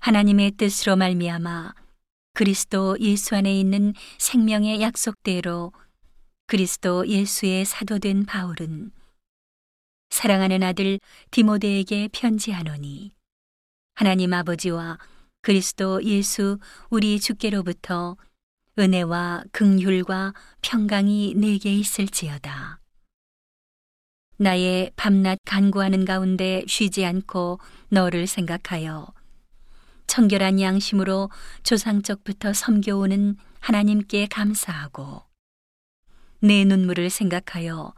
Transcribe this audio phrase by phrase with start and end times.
[0.00, 1.74] 하나님의 뜻으로 말미암아
[2.34, 5.72] 그리스도 예수 안에 있는 생명의 약속대로
[6.46, 8.92] 그리스도 예수의 사도된 바울은
[10.10, 11.00] 사랑하는 아들
[11.30, 13.12] 디모데에게 편지하노니
[13.94, 14.98] 하나님 아버지와
[15.42, 16.58] 그리스도 예수
[16.90, 18.16] 우리 주께로부터
[18.78, 22.80] 은혜와 긍휼과 평강이 내게 있을지어다.
[24.36, 27.58] 나의 밤낮 간구하는 가운데 쉬지 않고
[27.88, 29.12] 너를 생각하여
[30.08, 31.30] 청결한 양심으로
[31.62, 35.22] 조상적부터 섬겨오는 하나님께 감사하고
[36.40, 37.94] 내 눈물을 생각하여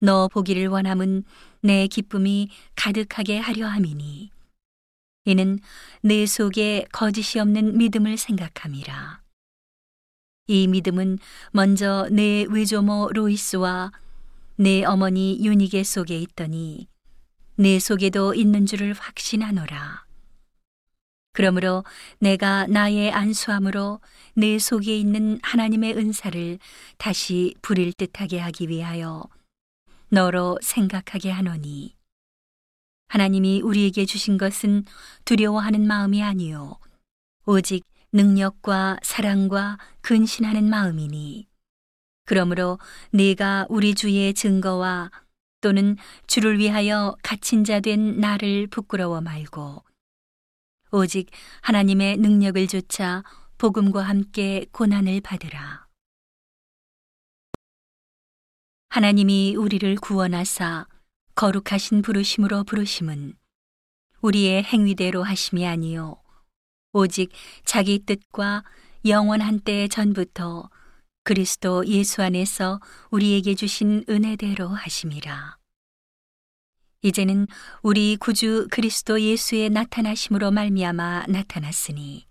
[0.00, 1.24] 너 보기를 원함은
[1.60, 4.30] 내 기쁨이 가득하게 하려 함이니
[5.24, 5.58] 이는
[6.00, 9.20] 내 속에 거짓이 없는 믿음을 생각함이라.
[10.46, 11.18] 이 믿음은
[11.50, 13.92] 먼저 내 외조모 로이스와
[14.56, 16.88] 내 어머니 유니게 속에 있더니
[17.56, 20.07] 내 속에도 있는 줄을 확신하노라.
[21.38, 21.84] 그러므로
[22.18, 24.00] 내가 나의 안수함으로
[24.34, 26.58] 내 속에 있는 하나님의 은사를
[26.96, 29.22] 다시 부릴 듯하게 하기 위하여
[30.08, 31.94] 너로 생각하게 하노니.
[33.06, 34.84] 하나님이 우리에게 주신 것은
[35.24, 36.80] 두려워하는 마음이 아니요
[37.46, 41.46] 오직 능력과 사랑과 근신하는 마음이니.
[42.24, 42.80] 그러므로
[43.12, 45.12] 네가 우리 주의 증거와
[45.60, 49.87] 또는 주를 위하여 갇힌 자 된 나를 부끄러워 말고
[50.90, 51.30] 오직
[51.62, 53.22] 하나님의 능력을 조차
[53.58, 55.86] 복음과 함께 고난을 받으라.
[58.88, 60.86] 하나님이 우리를 구원하사
[61.34, 63.34] 거룩하신 부르심으로 부르심은
[64.22, 66.16] 우리의 행위대로 하심이 아니요
[66.92, 67.30] 오직
[67.64, 68.64] 자기 뜻과
[69.06, 70.70] 영원한 때 전부터
[71.22, 75.57] 그리스도 예수 안에서 우리에게 주신 은혜대로 하심이라.
[77.02, 77.46] 이제는
[77.82, 82.26] 우리 구주 그리스도 예수의 나타나심으로 말미암아 나타났으니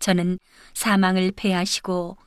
[0.00, 0.38] 저는
[0.74, 2.18] 사망을 패하시고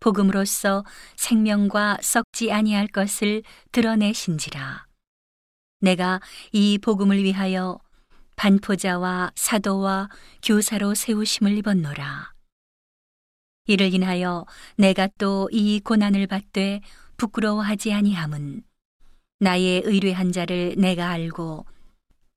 [0.00, 0.84] 복음으로써
[1.16, 3.42] 생명과 썩지 아니할 것을
[3.72, 4.86] 드러내신지라.
[5.80, 6.20] 내가
[6.52, 7.78] 이 복음을 위하여
[8.36, 10.08] 반포자와 사도와
[10.42, 12.32] 교사로 세우심을 입었노라.
[13.66, 14.44] 이를 인하여
[14.76, 16.80] 내가 또 이 고난을 받되
[17.16, 18.62] 부끄러워하지 아니함은
[19.38, 21.66] 나의 의뢰한 자를 내가 알고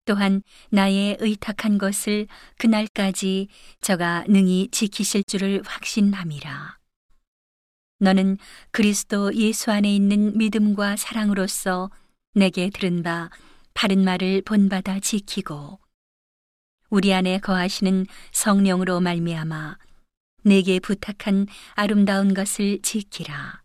[0.05, 2.27] 또한 나의 의탁한 것을
[2.57, 3.47] 그날까지
[3.81, 6.79] 저가 능히 지키실 줄을 확신함이라.
[7.99, 8.37] 너는
[8.71, 11.91] 그리스도 예수 안에 있는 믿음과 사랑으로서
[12.33, 13.29] 내게 들은 바
[13.73, 15.79] 바른 말을 본받아 지키고
[16.89, 19.77] 우리 안에 거하시는 성령으로 말미암아
[20.43, 23.61] 내게 부탁한 아름다운 것을 지키라.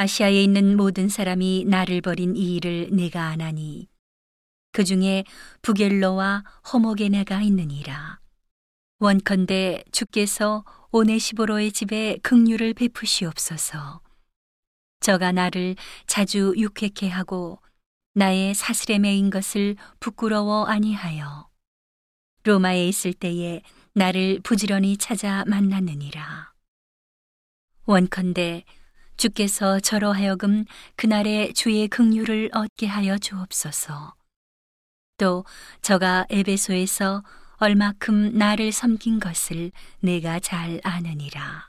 [0.00, 3.88] 아시아에 있는 모든 사람이 나를 버린 이 일을 내가 아나니
[4.70, 5.24] 그 중에
[5.62, 8.20] 부겔로와 호모게네가 있느니라.
[9.00, 14.00] 원컨대 주께서 오네시보로의 집에 긍휼을 베푸시옵소서.
[15.00, 15.74] 저가 나를
[16.06, 17.60] 자주 육회케 하고
[18.14, 21.48] 나의 사슬에 매인 것을 부끄러워 아니하여
[22.44, 23.62] 로마에 있을 때에
[23.94, 26.52] 나를 부지런히 찾아 만났느니라.
[27.86, 28.64] 원컨대
[29.18, 30.64] 주께서 저로 하여금
[30.96, 34.14] 그날의 주의 긍휼을 얻게 하여 주옵소서.
[35.18, 35.44] 또
[35.82, 37.22] 저가 에베소에서
[37.56, 41.68] 얼마큼 나를 섬긴 것을 내가 잘 아느니라.